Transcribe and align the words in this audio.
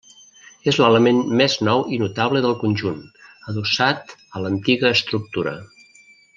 És 0.69 0.77
l'element 0.83 1.19
més 1.41 1.57
nou 1.67 1.83
i 1.97 1.99
notable 2.05 2.41
del 2.47 2.57
conjunt, 2.63 3.03
adossat 3.53 4.17
a 4.41 4.45
l'antiga 4.47 4.95
estructura. 4.99 5.59